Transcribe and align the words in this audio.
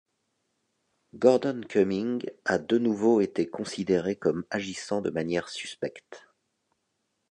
Gordon 1.13 1.61
Cumming 1.69 2.25
a 2.45 2.57
de 2.57 2.79
nouveau 2.79 3.21
été 3.21 3.47
considéré 3.47 4.15
comme 4.15 4.45
agissant 4.49 4.99
de 4.99 5.11
manière 5.11 5.47
suspecte. 5.47 6.27